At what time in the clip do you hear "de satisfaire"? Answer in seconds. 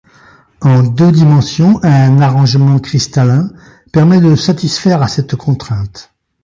4.19-5.03